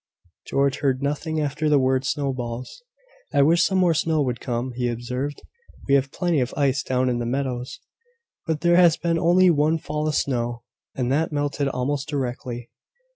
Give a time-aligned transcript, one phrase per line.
[0.47, 2.81] George heard nothing after the word "snowballs."
[3.31, 5.43] "I wish some more snow would come," he observed.
[5.87, 7.79] "We have plenty of ice down in the meadows,
[8.47, 10.63] but there has been only one fall of snow,
[10.95, 12.71] and that melted almost directly."